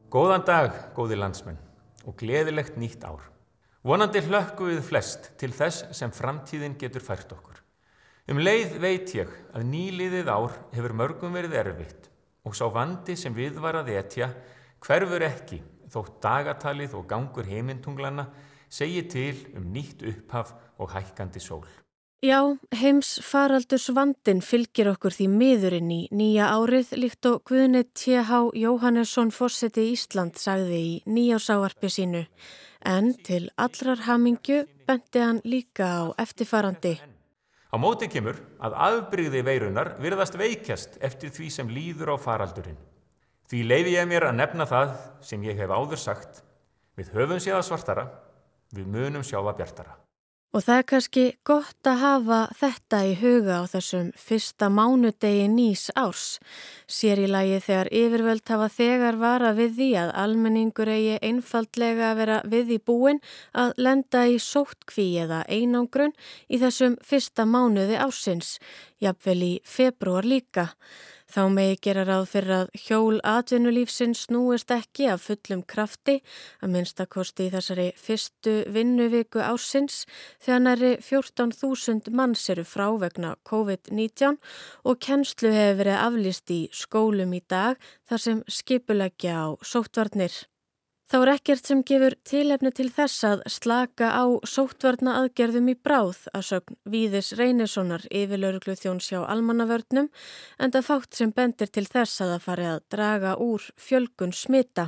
Góðan 0.07 0.47
dag, 0.47 0.71
góði 0.95 1.19
landsmenn 1.19 1.59
og 2.07 2.15
gleðilegt 2.15 2.79
nýtt 2.79 3.03
ár. 3.03 3.27
Vonandi 3.83 4.23
hlökku 4.23 4.71
við 4.71 4.83
flest 4.87 5.33
til 5.35 5.51
þess 5.51 5.91
sem 5.91 6.15
framtíðin 6.15 6.79
getur 6.79 7.03
fært 7.03 7.35
okkur. 7.35 7.59
Um 8.31 8.39
leið 8.39 8.79
veit 8.79 9.17
ég 9.19 9.39
að 9.51 9.67
nýliðið 9.67 10.31
ár 10.31 10.61
hefur 10.71 10.95
mörgum 10.95 11.35
verið 11.35 11.59
erfitt 11.59 12.11
og 12.45 12.55
sá 12.57 12.67
vandi 12.71 13.15
sem 13.17 13.33
við 13.33 13.59
var 13.61 13.79
að 13.81 13.93
etja 13.97 14.29
hverfur 14.85 15.25
ekki 15.25 15.61
þótt 15.91 16.19
dagatalið 16.23 16.93
og 16.99 17.07
gangur 17.09 17.47
heimintunglanna 17.49 18.27
segi 18.69 19.01
til 19.09 19.41
um 19.55 19.71
nýtt 19.73 20.05
upphaf 20.09 20.53
og 20.79 20.93
hækkandi 20.93 21.41
sól. 21.41 21.65
Já, 22.25 22.57
heims 22.73 23.19
faraldurs 23.21 23.89
vandin 23.93 24.39
fylgir 24.41 24.87
okkur 24.89 25.13
því 25.13 25.27
miðurinn 25.29 25.91
í 25.93 25.99
nýja 26.15 26.47
árið 26.55 26.95
líkt 26.97 27.27
og 27.29 27.43
Guðni 27.45 27.83
T.H. 27.93 28.39
Jóhannesson 28.57 29.33
Fossetti 29.35 29.91
Ísland 29.91 30.39
sagði 30.41 30.79
í 30.79 30.93
nýjásáarpi 31.05 31.91
sínu 31.91 32.23
en 32.85 33.11
til 33.27 33.49
allrar 33.61 34.05
hamingju 34.07 34.63
bendi 34.87 35.21
hann 35.21 35.43
líka 35.45 35.85
á 35.85 36.03
eftirfarandi. 36.21 36.95
Á 37.75 37.77
móti 37.77 38.07
kemur 38.07 38.37
að 38.63 38.75
afbrygði 38.85 39.41
veirunar 39.43 39.89
virðast 39.99 40.37
veikjast 40.39 40.93
eftir 41.03 41.33
því 41.35 41.47
sem 41.51 41.71
líður 41.75 42.13
á 42.15 42.23
faraldurinn. 42.23 42.77
Því 43.51 43.59
leiði 43.67 43.97
ég 43.97 44.07
mér 44.07 44.29
að 44.29 44.37
nefna 44.37 44.67
það 44.69 44.93
sem 45.27 45.43
ég 45.43 45.59
hef 45.59 45.73
áður 45.75 45.99
sagt. 45.99 46.39
Við 46.95 47.11
höfum 47.17 47.41
séða 47.43 47.59
svartara, 47.67 48.07
við 48.71 48.87
munum 48.95 49.27
sjá 49.27 49.41
að 49.41 49.57
bjartara. 49.59 49.97
Og 50.55 50.63
það 50.63 50.77
er 50.79 50.85
kannski 50.87 51.23
gott 51.43 51.87
að 51.89 51.97
hafa 51.99 52.37
þetta 52.55 52.99
í 53.03 53.15
huga 53.19 53.57
á 53.59 53.63
þessum 53.67 54.11
fyrsta 54.15 54.69
mánudegi 54.71 55.49
nýs 55.51 55.89
árs. 55.99 56.37
Sér 56.87 57.25
í 57.25 57.27
lagi 57.27 57.57
þegar 57.65 57.89
yfirvöld 57.91 58.53
hafa 58.53 58.69
þegar 58.71 59.17
vara 59.19 59.49
við 59.57 59.73
því 59.75 59.89
að 59.99 60.13
almenningur 60.21 60.91
eigi 60.93 61.17
einfaldlega 61.27 62.13
að 62.13 62.21
vera 62.21 62.37
við 62.53 62.71
í 62.71 62.79
búin 62.87 63.19
að 63.51 63.73
lenda 63.83 64.21
í 64.31 64.37
sóttkví 64.39 65.09
eða 65.25 65.41
einangrun 65.51 66.15
í 66.47 66.61
þessum 66.63 66.95
fyrsta 67.03 67.43
mánuði 67.43 67.99
ársins, 67.99 68.55
jafnvel 69.03 69.41
í 69.43 69.53
februar 69.67 70.23
líka. 70.23 70.69
Þá 71.35 71.49
megi 71.51 71.79
gera 71.83 72.03
ráð 72.07 72.29
fyrir 72.31 72.51
að 72.55 72.69
hjól 72.79 73.17
atvinnulífsins 73.27 74.21
snúist 74.29 74.69
ekki 74.71 75.09
af 75.11 75.25
fullum 75.27 75.65
krafti 75.67 76.21
að 76.63 76.71
minnstakosti 76.71 77.49
í 77.49 77.51
þessari 77.51 77.89
fyrstu 77.99 78.53
vinnuviku 78.71 79.43
ásins 79.43 80.05
þegar 80.45 80.63
næri 80.63 80.93
14.000 81.03 82.15
manns 82.15 82.47
eru 82.55 82.63
frá 82.63 82.87
vegna 83.03 83.35
COVID-19 83.51 84.39
og 84.87 85.03
kennslu 85.03 85.51
hefur 85.51 85.81
verið 85.83 86.01
aflist 86.07 86.55
í 86.55 86.61
skólum 86.71 87.35
í 87.35 87.43
dag 87.43 87.75
þar 88.07 88.27
sem 88.29 88.43
skipulegja 88.47 89.35
á 89.35 89.47
sóttvarnir. 89.59 90.45
Þá 91.05 91.15
er 91.19 91.29
ekkert 91.35 91.67
sem 91.69 91.81
gefur 91.85 92.15
tilefni 92.25 92.71
til 92.73 92.87
þess 92.89 93.25
að 93.29 93.43
slaka 93.53 94.07
á 94.09 94.25
sóttvarna 94.41 95.19
aðgerðum 95.19 95.67
í 95.69 95.75
bráð 95.77 96.23
að 96.33 96.45
sögn 96.47 96.77
Víðis 96.89 97.29
Reynissonar 97.37 98.07
yfirlauruglu 98.09 98.73
þjóns 98.79 99.11
hjá 99.11 99.19
almannavörnum 99.21 100.09
en 100.57 100.73
það 100.73 100.87
fátt 100.87 101.19
sem 101.19 101.33
bendir 101.35 101.69
til 101.69 101.85
þess 101.85 102.23
að 102.25 102.31
það 102.33 102.45
fari 102.47 102.69
að 102.71 102.85
draga 102.95 103.33
úr 103.37 103.67
fjölgun 103.77 104.33
smita. 104.33 104.87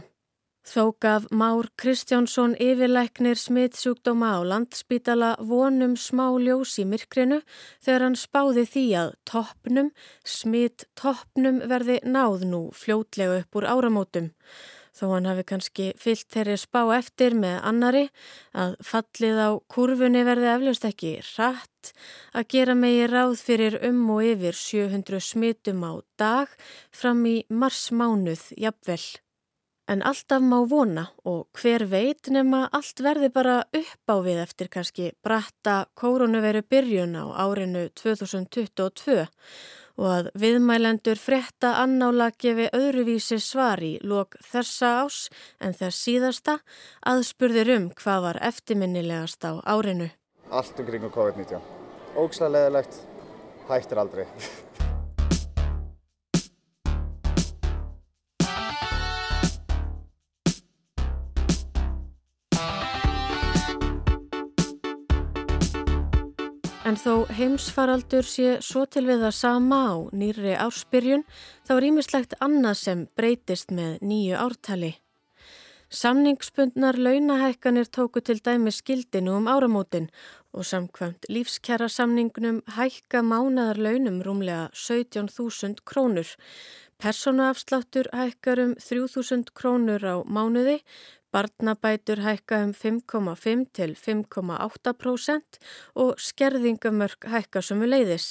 Þó 0.68 0.98
gaf 1.00 1.28
Már 1.32 1.70
Kristjánsson 1.80 2.58
yfirlæknir 2.60 3.38
smitsjúkdóma 3.40 4.34
á 4.36 4.40
landspítala 4.44 5.30
vonum 5.40 5.94
smá 5.96 6.26
ljós 6.42 6.74
í 6.82 6.88
myrkrinu 6.90 7.38
þegar 7.78 8.04
hann 8.08 8.18
spáði 8.20 8.66
því 8.74 8.88
að 9.04 9.14
toppnum, 9.30 9.94
smitt 10.26 10.90
toppnum 10.98 11.62
verði 11.72 12.02
náð 12.04 12.50
nú 12.50 12.64
fljótlega 12.76 13.38
upp 13.46 13.62
úr 13.62 13.70
áramótum. 13.70 14.34
Þó 14.98 15.12
hann 15.12 15.28
hafi 15.30 15.44
kannski 15.46 15.88
fyllt 16.02 16.26
þeirri 16.34 16.56
spá 16.58 16.80
eftir 16.96 17.36
með 17.38 17.60
annari 17.70 18.08
að 18.58 18.74
fallið 18.82 19.42
á 19.46 19.50
kurfunni 19.70 20.24
verði 20.26 20.50
eflaust 20.56 20.88
ekki 20.90 21.12
rætt 21.36 21.92
að 22.34 22.48
gera 22.56 22.74
megi 22.80 23.06
ráð 23.12 23.36
fyrir 23.46 23.78
um 23.86 24.00
og 24.16 24.26
yfir 24.32 24.58
700 24.58 25.22
smitum 25.22 25.86
á 25.86 25.94
dag 26.18 26.58
fram 26.90 27.22
í 27.30 27.38
marsmánuð 27.54 28.50
jafnvel. 28.58 29.06
En 29.88 30.02
alltaf 30.04 30.42
má 30.44 30.58
vona 30.68 31.06
og 31.30 31.46
hver 31.62 31.86
veit 31.88 32.28
nema 32.34 32.66
allt 32.76 33.00
verði 33.06 33.30
bara 33.32 33.60
upp 33.70 34.12
á 34.12 34.16
við 34.26 34.42
eftir 34.42 34.68
kannski 34.74 35.12
bratta 35.24 35.78
koronaviru 35.96 36.66
byrjun 36.66 37.16
á 37.16 37.26
árinu 37.46 37.86
2022 38.02 39.30
og 39.98 40.08
að 40.12 40.30
viðmælendur 40.42 41.20
frétta 41.20 41.74
annála 41.82 42.30
gefi 42.38 42.70
öðruvísi 42.76 43.40
svar 43.42 43.82
í 43.84 43.96
lok 44.06 44.38
þessa 44.46 44.94
ás 45.04 45.18
en 45.60 45.74
þess 45.78 46.04
síðasta 46.06 46.60
aðspurðir 47.10 47.74
um 47.78 47.90
hvað 47.98 48.24
var 48.30 48.42
eftirminnilegast 48.52 49.50
á 49.50 49.58
árinu. 49.66 50.12
Allt 50.54 50.80
umkring 50.80 51.10
COVID-19. 51.12 51.60
Ógslæg 52.18 52.54
leðilegt, 52.56 53.02
hættir 53.68 54.06
aldrei. 54.06 54.26
En 66.88 66.96
þó 66.96 67.26
heimsfaraldur 67.36 68.24
sé 68.24 68.52
svo 68.64 68.86
til 68.88 69.02
við 69.10 69.26
að 69.28 69.34
sama 69.36 69.80
á 69.92 69.96
nýri 70.16 70.54
ársbyrjun 70.56 71.26
þá 71.68 71.72
er 71.76 71.86
ímislegt 71.90 72.36
annað 72.46 72.78
sem 72.80 73.02
breytist 73.20 73.74
með 73.76 73.98
nýju 74.08 74.38
ártali. 74.40 74.94
Samningsbundnar 75.92 76.96
launahækkanir 76.96 77.92
tóku 77.92 78.24
til 78.24 78.40
dæmi 78.40 78.72
skildinu 78.72 79.36
um 79.36 79.52
áramótin 79.52 80.08
og 80.56 80.64
samkvæmt 80.70 81.28
lífskjara 81.28 81.92
samningnum 81.92 82.62
hækka 82.78 83.20
mánaðar 83.34 83.84
launum 83.84 84.24
rúmlega 84.24 84.70
17.000 84.72 85.84
krónur. 85.84 86.32
Personuafsláttur 87.04 88.08
hækkar 88.16 88.64
um 88.64 88.76
3.000 88.80 89.52
krónur 89.52 90.08
á 90.08 90.24
mánuði, 90.24 90.80
Barnabætur 91.38 92.18
hækka 92.26 92.64
um 92.66 92.72
5,5 92.74 93.66
til 93.78 93.92
5,8% 93.94 95.58
og 96.02 96.16
skerðingamörk 96.18 97.28
hækka 97.30 97.62
við 97.62 97.92
leiðis, 97.92 98.26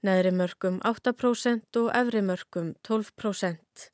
neðri 0.00 0.30
mörkum 0.32 0.78
8% 0.80 1.76
og 1.80 1.90
efri 2.00 2.22
mörkum 2.24 2.70
12%. 2.88 3.90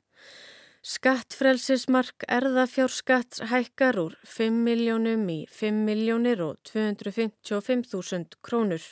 Skattfrelsismark 0.93 2.23
erðafjárskatt 2.37 3.41
hækkar 3.51 3.99
úr 4.05 4.15
5 4.37 4.63
miljónum 4.69 5.27
í 5.27 5.37
5 5.51 5.83
miljónir 5.89 6.39
og 6.47 6.55
255.000 6.71 8.39
krónur. 8.39 8.85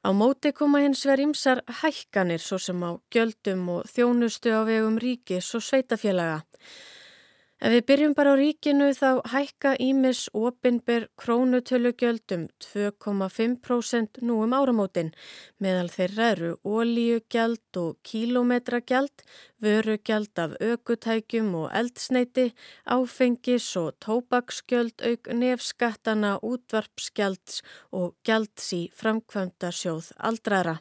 Á 0.00 0.16
móti 0.16 0.54
koma 0.56 0.80
hins 0.80 1.04
verið 1.04 1.28
ymsar 1.28 1.60
hækkanir 1.82 2.40
svo 2.40 2.56
sem 2.56 2.80
á 2.80 2.96
gjöldum 3.12 3.68
og 3.76 3.84
þjónustu 3.92 4.48
á 4.56 4.64
vegum 4.64 4.96
ríkis 4.96 5.52
og 5.60 5.60
sveitafélaga. 5.60 6.40
Ef 7.62 7.70
við 7.70 7.84
byrjum 7.86 8.14
bara 8.18 8.30
á 8.34 8.40
ríkinu 8.40 8.86
þá 8.98 9.20
hækka 9.30 9.72
Ímis 9.84 10.24
opinber 10.34 11.04
krónutölugjöldum 11.22 12.48
2,5% 12.64 14.18
nú 14.26 14.40
um 14.42 14.56
áramótin. 14.58 15.12
Meðal 15.62 15.92
þeirra 15.94 16.32
eru 16.34 16.50
ólíugjald 16.66 17.78
og 17.84 18.02
kílometragjald, 18.02 19.22
vörugjald 19.62 20.42
af 20.42 20.58
ökutækjum 20.58 21.54
og 21.62 21.70
eldsneiti, 21.70 22.50
áfengis 22.82 23.70
og 23.78 23.94
tóbaksgjöld 24.02 24.98
auk 25.12 25.30
nefskattana, 25.30 26.40
útvarpsgjalds 26.42 27.62
og 27.94 28.16
gjalds 28.26 28.72
í 28.74 28.88
framkvæmda 28.90 29.70
sjóð 29.70 30.10
aldrara. 30.18 30.80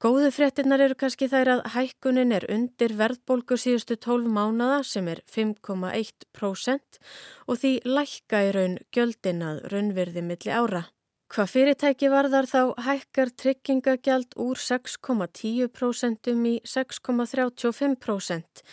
Góðu 0.00 0.30
fréttinnar 0.32 0.80
eru 0.80 0.94
kannski 0.96 1.26
þær 1.28 1.48
að 1.52 1.58
hækkunin 1.74 2.30
er 2.32 2.46
undir 2.48 2.94
verðbólgu 2.96 3.58
síðustu 3.60 3.98
12 4.00 4.30
mánada 4.32 4.78
sem 4.88 5.04
er 5.12 5.20
5,1% 5.28 6.96
og 7.44 7.60
því 7.60 7.72
lækka 7.84 8.40
í 8.46 8.48
raun 8.56 8.78
gjöldin 8.96 9.44
að 9.44 9.60
raunverði 9.74 10.22
milli 10.24 10.54
ára. 10.56 10.88
Hvað 11.30 11.50
fyrirtæki 11.52 12.08
varðar 12.10 12.48
þá 12.48 12.80
hækkar 12.86 13.30
tryggingagjald 13.42 14.32
úr 14.40 14.56
6,10% 14.56 16.32
í 16.32 16.54
6,35% 16.64 18.64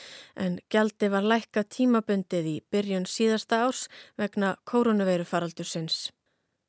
en 0.45 0.55
gjaldi 0.71 1.11
var 1.11 1.27
lækka 1.27 1.67
tímabundið 1.67 2.45
í 2.55 2.57
byrjun 2.71 3.03
síðasta 3.03 3.67
árs 3.67 3.91
vegna 4.15 4.55
koronavirufaraldursins. 4.63 6.15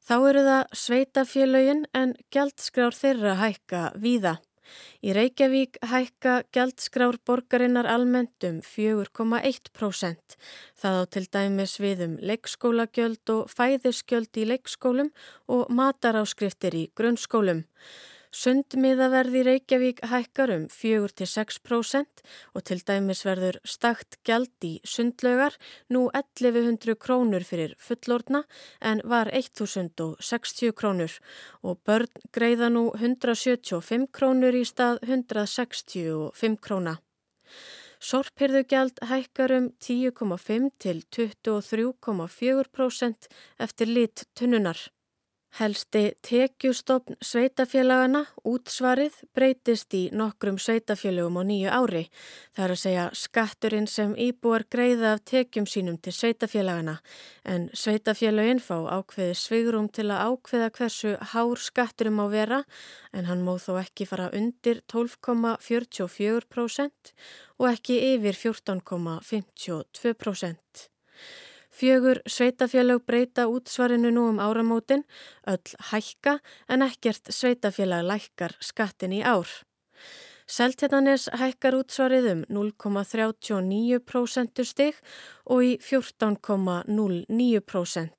Þá 0.03 0.17
eru 0.33 0.43
það 0.51 0.67
sveitafélögin 0.83 1.87
en 1.95 2.19
gjaldskrár 2.35 2.95
þeirra 2.97 3.39
hækka 3.39 3.95
víða. 4.03 4.43
Í 5.05 5.15
Reykjavík 5.17 5.79
hækka 5.91 6.35
gjaldskrár 6.55 7.19
borgarinnar 7.27 7.87
almennt 7.87 8.45
um 8.49 8.61
4,1%. 8.65 10.37
Það 10.79 11.01
á 11.01 11.05
til 11.15 11.25
dæmis 11.33 11.79
við 11.83 12.05
um 12.07 12.19
leikskólagjöld 12.31 13.35
og 13.37 13.51
fæðisgjöld 13.53 14.43
í 14.43 14.47
leikskólum 14.53 15.11
og 15.49 15.67
mataráskriftir 15.71 16.75
í 16.75 16.85
grunnskólum. 16.99 17.65
Sundmiðaverði 18.35 19.43
Reykjavík 19.47 20.01
hækkar 20.11 20.51
um 20.53 20.67
4-6% 20.69 22.23
og 22.55 22.63
til 22.69 22.83
dæmis 22.85 23.25
verður 23.25 23.57
stakt 23.65 24.19
gjald 24.29 24.65
í 24.65 24.81
sundlaugar 24.85 25.57
nú 25.89 26.11
1100 26.13 26.95
krónur 27.01 27.45
fyrir 27.49 27.75
fullordna 27.81 28.45
en 28.81 29.01
var 29.05 29.31
1060 29.33 30.73
krónur 30.77 31.13
og 31.63 31.79
börn 31.89 32.09
greiða 32.33 32.69
nú 32.69 32.93
175 32.95 34.07
krónur 34.13 34.55
í 34.55 34.65
stað 34.69 34.99
165 35.09 36.57
króna. 36.61 36.99
Sorphyrðugjald 37.99 39.03
hækkar 39.11 39.51
um 39.57 39.73
10,5 39.83 40.71
til 40.79 41.03
23,4% 41.17 43.27
eftir 43.59 43.87
lit 43.91 44.23
tunnunar. 44.39 44.79
Helsti 45.57 46.13
tekjustofn 46.23 47.17
sveitafélagana, 47.25 48.27
útsvarið, 48.47 49.15
breytist 49.35 49.95
í 49.97 50.11
nokkrum 50.15 50.59
sveitafélagum 50.61 51.39
á 51.41 51.43
nýju 51.49 51.71
ári. 51.73 52.05
Það 52.55 52.65
er 52.65 52.71
að 52.75 52.83
segja 52.83 53.05
skatturinn 53.17 53.89
sem 53.91 54.15
íbúar 54.15 54.65
greiða 54.71 55.13
af 55.17 55.21
tekjum 55.27 55.67
sínum 55.67 55.99
til 56.05 56.13
sveitafélagana 56.15 56.97
en 57.49 57.71
sveitafélagin 57.73 58.61
fá 58.63 58.77
ákveði 58.99 59.35
svigrum 59.41 59.89
til 59.89 60.11
að 60.13 60.23
ákveða 60.29 60.69
hversu 60.77 61.11
hár 61.33 61.59
skatturum 61.65 62.23
á 62.23 62.27
vera 62.29 62.61
en 63.17 63.25
hann 63.27 63.45
móð 63.47 63.61
þó 63.67 63.73
ekki 63.83 64.05
fara 64.07 64.33
undir 64.37 64.77
12,44% 64.93 67.13
og 67.59 67.67
ekki 67.73 67.95
yfir 68.13 68.35
14,52%. 68.45 70.98
Fjögur 71.69 72.23
sveitafélag 72.27 73.05
breyta 73.07 73.47
útsvarinu 73.47 74.11
nú 74.11 74.29
um 74.33 74.41
áramótin, 74.41 75.05
öll 75.47 75.77
hækka 75.91 76.41
en 76.69 76.83
ekkert 76.83 77.31
sveitafélag 77.31 78.03
lækkar 78.09 78.57
skattin 78.61 79.13
í 79.13 79.23
ár. 79.23 79.47
Seltjarnanes 80.49 81.29
hækkar 81.37 81.77
útsvarið 81.77 82.25
um 82.33 82.41
0,39% 82.49 84.65
stig 84.65 84.97
og 85.45 85.61
í 85.61 85.77
14,09%. 85.85 88.17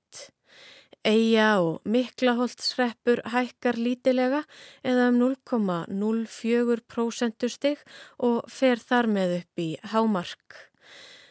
Eija 1.09 1.63
og 1.63 1.79
Miklaholtsreppur 1.87 3.23
hækkar 3.33 3.73
lítilega 3.79 4.43
eða 4.83 5.07
um 5.09 5.19
0,04% 5.23 7.49
stig 7.49 7.77
og 8.19 8.43
fer 8.51 8.77
þar 8.77 9.07
með 9.07 9.39
upp 9.39 9.59
í 9.63 9.77
hámark. 9.89 10.68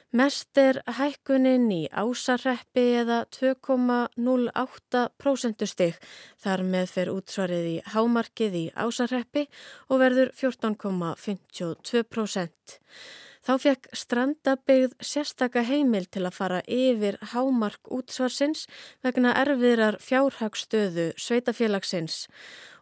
Mest 0.08 0.56
er 0.56 0.78
hækkunin 0.96 1.66
í 1.68 1.84
ásarreppi 1.92 2.96
eða 3.02 3.28
2,08% 3.28 5.68
stig 5.68 6.00
þar 6.40 6.64
með 6.64 6.88
fer 6.94 7.12
útsvarið 7.12 7.66
í 7.74 7.76
hámarkið 7.92 8.56
í 8.56 8.72
ásarreppi 8.72 9.52
og 9.92 10.00
verður 10.00 10.32
14,52%. 10.40 12.80
Þá 13.44 13.52
fekk 13.60 13.92
strandabegð 13.96 14.92
sérstaka 15.04 15.62
heimil 15.68 16.06
til 16.08 16.24
að 16.24 16.36
fara 16.36 16.60
yfir 16.64 17.18
hámark 17.34 17.88
útsvarsins 17.92 18.66
vegna 19.04 19.34
erfiðrar 19.40 19.96
fjárhagstöðu 20.00 21.12
sveitafélagsins. 21.20 22.28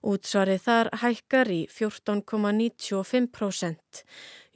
Útsvarið 0.06 0.60
þar 0.62 0.86
hækkar 1.02 1.48
í 1.50 1.66
14,95%. 1.72 4.04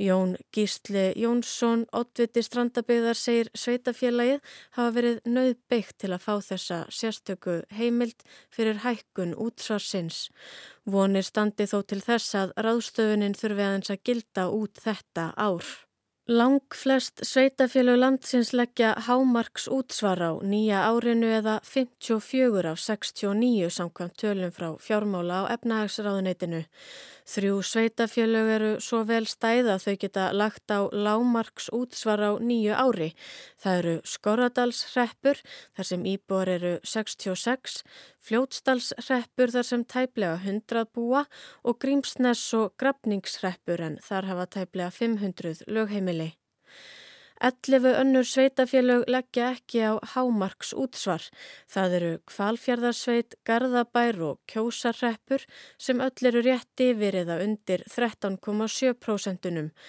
Jón 0.00 0.36
Gísli 0.54 1.10
Jónsson, 1.18 1.82
oddviti 1.90 2.42
strandabegðar, 2.46 3.18
segir 3.18 3.50
sveitafélagið 3.58 4.38
hafa 4.78 4.94
verið 4.94 5.18
nöðbyggt 5.26 5.98
til 6.00 6.12
að 6.14 6.24
fá 6.24 6.40
þessa 6.46 6.78
sérstöku 6.94 7.66
heimild 7.74 8.22
fyrir 8.54 8.78
hækkun 8.86 9.34
útsvarsins. 9.34 10.30
Vonir 10.86 11.26
standi 11.26 11.66
þó 11.66 11.82
til 11.82 12.00
þess 12.06 12.34
að 12.38 12.54
ráðstöfunin 12.56 13.36
þurfi 13.36 13.62
aðeins 13.66 13.90
að 13.90 14.02
gilda 14.06 14.48
út 14.54 14.78
þetta 14.86 15.34
ár. 15.34 15.89
Lang 16.30 16.62
flest 16.74 17.24
sveitafélög 17.24 17.96
landsins 17.98 18.50
leggja 18.50 18.94
hámarks 19.06 19.66
útsvar 19.66 20.20
á 20.22 20.30
nýja 20.38 20.78
árinu 20.86 21.26
eða 21.26 21.58
54 21.66 22.70
af 22.70 22.78
69 22.78 23.70
samkvæmt 23.70 24.14
tölum 24.14 24.52
frá 24.54 24.68
fjármála 24.78 25.42
á 25.42 25.42
efnahagsráðuneytinu. 25.54 26.62
Þrjú 27.28 27.60
sveitafélög 27.66 28.48
eru 28.56 28.70
svo 28.80 29.02
vel 29.08 29.26
stæða 29.28 29.76
þau 29.82 29.94
geta 30.00 30.30
lagt 30.32 30.72
á 30.72 30.88
lámarks 30.92 31.68
útsvar 31.76 32.22
á 32.24 32.32
nýju 32.40 32.74
ári. 32.74 33.10
Það 33.60 33.78
eru 33.82 33.94
Skorradalsreppur 34.04 35.42
þar 35.76 35.90
sem 35.92 36.08
íbúar 36.08 36.48
eru 36.56 36.74
66, 36.82 37.82
Fljótsdalsreppur 38.24 39.54
þar 39.54 39.70
sem 39.70 39.84
tæplega 39.84 40.40
100 40.40 40.88
búa 40.94 41.26
og 41.62 41.80
Grímsness 41.82 42.54
og 42.56 42.74
Grafningsreppur 42.80 43.84
en 43.84 44.00
þar 44.04 44.32
hafa 44.32 44.50
tæplega 44.58 44.90
500 44.90 45.66
lögheimili. 45.68 46.39
11 47.40 47.94
önnur 47.96 48.26
sveitafélög 48.28 49.08
leggja 49.08 49.50
ekki 49.54 49.80
á 49.80 49.92
hámarks 50.12 50.74
útsvar. 50.76 51.24
Það 51.72 51.96
eru 51.98 52.12
Kvalfjörðarsveit, 52.28 53.34
Garðabær 53.48 54.20
og 54.28 54.40
Kjósarreppur 54.50 55.46
sem 55.80 56.00
öll 56.04 56.28
eru 56.28 56.44
rétt 56.44 56.84
yfir 56.84 57.14
eða 57.24 57.40
undir 57.44 57.80
13,7%. 57.88 59.80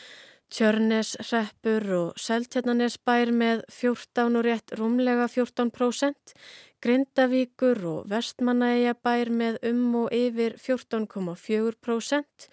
Tjörnesreppur 0.52 1.86
og 1.96 2.18
Seltjarnanesbær 2.20 3.30
með 3.32 3.62
14 3.72 4.36
og 4.36 4.44
rétt 4.44 4.74
rúmlega 4.76 5.30
14%, 5.32 6.36
Grindavíkur 6.82 7.78
og 7.86 8.08
Vestmannaeyjabær 8.10 9.30
með 9.30 9.62
um 9.70 9.94
og 10.00 10.10
yfir 10.17 10.56
14,4% 10.58 12.48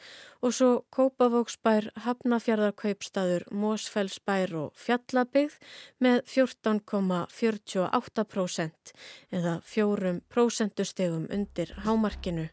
og 0.45 0.53
svo 0.53 0.85
Kópavóksbær, 0.93 1.97
Hafnafjörðarkaupstaður, 2.05 3.49
Mósfellsbær 3.49 4.53
og 4.61 4.77
Fjallabigð 4.77 5.57
með 6.05 6.21
14,48% 6.35 8.93
eða 9.41 9.65
4% 9.65 10.85
stegum 10.93 11.25
undir 11.33 11.73
hámarkinu. 11.89 12.53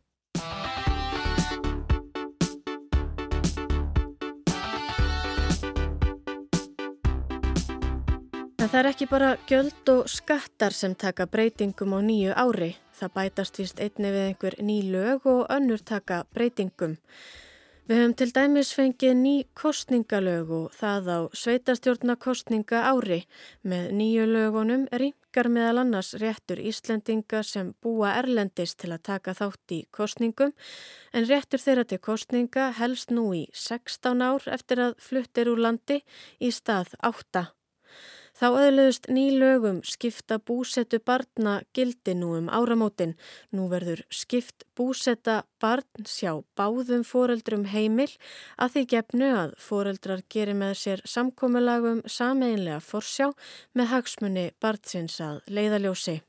En 8.65 8.69
það 8.73 8.79
er 8.79 8.87
ekki 8.89 9.05
bara 9.05 9.27
gjöld 9.45 9.89
og 9.93 10.07
skattar 10.09 10.73
sem 10.73 10.95
taka 10.97 11.27
breytingum 11.29 11.91
á 11.93 12.01
nýju 12.01 12.31
ári. 12.33 12.71
Það 12.97 13.11
bætast 13.13 13.57
vist 13.61 13.77
einni 13.77 14.09
við 14.09 14.23
einhver 14.23 14.55
ný 14.57 14.77
lög 14.89 15.27
og 15.29 15.41
önnur 15.53 15.83
taka 15.85 16.23
breytingum. 16.33 16.95
Við 17.85 17.99
höfum 18.01 18.15
til 18.17 18.31
dæmis 18.33 18.71
fengið 18.73 19.11
ný 19.19 19.33
kostningalög 19.53 20.49
og 20.49 20.73
það 20.73 21.09
á 21.13 21.19
sveitastjórnakostninga 21.37 22.79
ári. 22.89 23.19
Með 23.61 23.91
nýju 23.99 24.23
lögunum 24.31 24.87
ringar 24.89 25.49
meðal 25.53 25.83
annars 25.83 26.15
réttur 26.17 26.57
Íslendinga 26.57 27.43
sem 27.45 27.69
búa 27.85 28.15
erlendis 28.17 28.73
til 28.73 28.89
að 28.95 29.03
taka 29.11 29.35
þátt 29.37 29.75
í 29.77 29.83
kostningum 29.93 30.55
en 31.13 31.29
réttur 31.29 31.61
þeirra 31.61 31.85
til 31.85 32.01
kostninga 32.01 32.71
helst 32.79 33.13
nú 33.13 33.27
í 33.37 33.43
16 33.53 34.25
ár 34.25 34.49
eftir 34.57 34.81
að 34.87 34.97
fluttir 34.97 35.53
úr 35.53 35.61
landi 35.67 35.99
í 36.41 36.49
stað 36.49 36.97
8. 37.05 37.45
Þá 38.35 38.47
öðluðust 38.51 39.05
nýlögum 39.15 39.77
skipta 39.87 40.35
búsetu 40.43 40.97
barna 40.99 41.61
gildi 41.77 42.17
nú 42.19 42.33
um 42.35 42.49
áramótin. 42.51 43.13
Nú 43.55 43.69
verður 43.71 44.01
skipt 44.11 44.65
búseta 44.75 45.37
barn 45.63 46.03
sjá 46.03 46.41
báðum 46.59 47.05
foreldrum 47.07 47.63
heimil 47.71 48.11
að 48.59 48.75
því 48.75 48.85
gefnu 48.91 49.31
að 49.39 49.55
foreldrar 49.69 50.25
gerir 50.27 50.59
með 50.59 50.75
sér 50.83 51.05
samkómulagum 51.07 52.03
sameinlega 52.03 52.83
forsjá 52.83 53.31
með 53.71 53.91
hagsmunni 53.93 54.47
barnsins 54.59 55.21
að 55.23 55.39
leiðaljósi. 55.47 56.19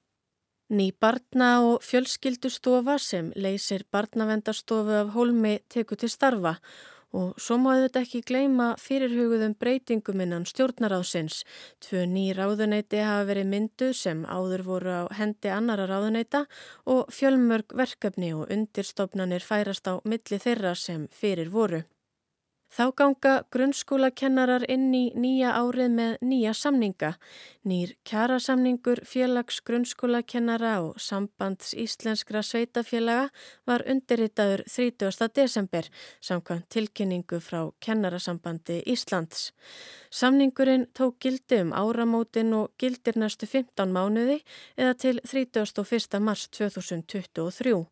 Ný 0.70 0.92
barna 0.98 1.56
og 1.62 1.82
fjölskyldustofa 1.86 3.00
sem 3.02 3.32
leysir 3.34 3.82
barnavendarstofu 3.90 4.94
af 5.02 5.12
hólmi 5.14 5.58
teku 5.70 5.98
til 5.98 6.10
starfa 6.10 6.56
og 6.58 6.95
svo 7.40 7.56
má 7.60 7.72
þetta 7.80 8.02
ekki 8.04 8.22
gleima 8.28 8.68
fyrirhugðum 8.82 9.56
breytingum 9.60 10.22
innan 10.24 10.46
stjórnaráðsins. 10.48 11.42
Tvö 11.84 12.04
ný 12.10 12.28
ráðuneyti 12.36 13.02
hafa 13.04 13.26
verið 13.30 13.50
myndu 13.54 13.90
sem 13.96 14.24
áður 14.28 14.66
voru 14.68 14.94
á 15.00 15.04
hendi 15.16 15.52
annara 15.52 15.88
ráðuneyta 15.90 16.44
og 16.84 17.12
fjölmörg 17.14 17.76
verkefni 17.76 18.34
og 18.36 18.50
undirstofnanir 18.52 19.44
færast 19.44 19.88
á 19.88 19.98
milli 20.04 20.40
þeirra 20.42 20.76
sem 20.76 21.08
fyrir 21.12 21.52
voru. 21.52 21.84
Þá 22.76 22.90
ganga 22.92 23.30
grunnskólakennarar 23.54 24.66
inn 24.68 24.90
í 24.92 25.06
nýja 25.16 25.54
árið 25.56 25.94
með 25.96 26.16
nýja 26.28 26.50
samninga. 26.52 27.14
Nýr 27.64 27.94
kjarasamningur 28.04 29.00
félags 29.08 29.62
grunnskólakennara 29.64 30.74
og 30.84 30.98
sambands 31.00 31.72
íslenskra 31.72 32.42
sveitafélaga 32.44 33.30
var 33.64 33.86
undirritaður 33.88 34.66
30. 34.68 35.30
desember 35.38 35.88
samkvæmt 36.20 36.68
tilkynningu 36.76 37.40
frá 37.40 37.62
kennarasambandi 37.80 38.82
Íslands. 38.84 39.54
Samningurinn 40.12 40.86
tók 40.92 41.16
gildi 41.24 41.62
um 41.64 41.72
áramótin 41.72 42.52
og 42.60 42.76
gildir 42.76 43.16
næstu 43.16 43.48
15 43.48 43.88
mánuði 43.88 44.42
eða 44.76 44.92
til 45.00 45.24
31. 45.24 46.20
mars 46.20 46.48
2023. 46.52 47.86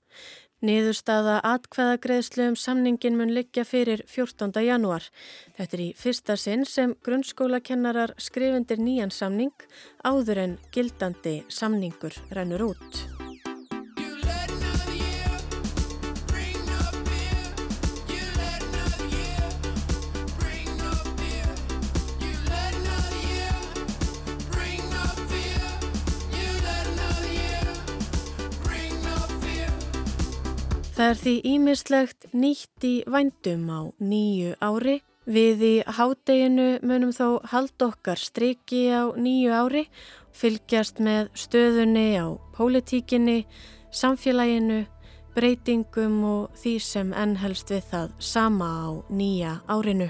Niðurstaða 0.65 1.43
atkvæðagreðslu 1.45 2.47
um 2.49 2.55
samningin 2.57 3.19
mun 3.19 3.35
liggja 3.37 3.67
fyrir 3.69 4.01
14. 4.09 4.49
janúar. 4.65 5.11
Þetta 5.59 5.77
er 5.77 5.83
í 5.85 5.89
fyrsta 6.01 6.39
sinn 6.41 6.65
sem 6.65 6.95
grunnskólakennarar 7.05 8.15
skrifundir 8.17 8.81
nýjan 8.81 9.13
samning 9.13 9.67
áður 10.09 10.41
en 10.47 10.57
gildandi 10.73 11.43
samningur 11.53 12.17
rennur 12.33 12.71
út. 12.71 13.14
Það 31.05 31.11
er 31.13 31.19
því 31.21 31.33
ímislegt 31.45 32.23
nýtt 32.33 32.85
í 32.89 32.93
vændum 33.13 33.67
á 33.69 33.93
nýju 34.01 34.55
ári. 34.65 34.95
Við 35.29 35.65
í 35.69 35.73
hádeginu 35.85 36.79
munum 36.81 37.13
þó 37.13 37.45
hald 37.53 37.85
okkar 37.85 38.17
striki 38.17 38.89
á 38.89 39.13
nýju 39.13 39.53
ári, 39.53 39.85
fylgjast 40.33 41.05
með 41.05 41.29
stöðunni 41.37 42.07
á 42.17 42.33
pólitíkinni, 42.57 43.45
samfélaginu, 43.93 44.87
breytingum 45.37 46.19
og 46.25 46.57
því 46.57 46.77
sem 46.81 47.13
ennhelst 47.13 47.77
við 47.77 47.85
það 47.93 48.19
sama 48.33 48.73
á 48.73 48.89
nýja 49.13 49.59
árinu. 49.69 50.09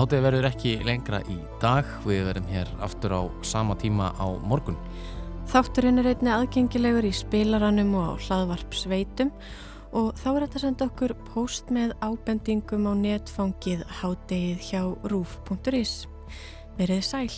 Hátið 0.00 0.22
verður 0.24 0.46
ekki 0.48 0.70
lengra 0.80 1.18
í 1.28 1.34
dag, 1.60 1.84
við 2.08 2.22
verðum 2.24 2.46
hér 2.48 2.68
aftur 2.80 3.12
á 3.12 3.22
sama 3.44 3.74
tíma 3.76 4.06
á 4.16 4.32
morgun. 4.48 4.78
Þátturinn 5.52 6.00
er 6.00 6.08
einni 6.14 6.32
aðgengilegur 6.32 7.04
í 7.04 7.10
spilaranum 7.12 7.92
og 8.00 8.16
á 8.16 8.20
hlaðvarpsveitum 8.24 9.28
og 9.92 10.16
þá 10.16 10.26
er 10.30 10.40
þetta 10.46 10.56
að 10.56 10.64
senda 10.64 10.88
okkur 10.88 11.16
post 11.28 11.68
með 11.68 11.92
ábendingum 12.00 12.88
á 12.88 12.96
netfangið 12.96 13.84
hátegið 14.00 14.66
hjá 14.70 14.82
rúf.is. 15.12 15.94
Verið 16.80 17.04
sæl! 17.04 17.28